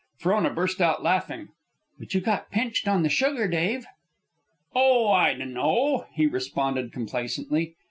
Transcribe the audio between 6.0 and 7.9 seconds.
he responded, complacently.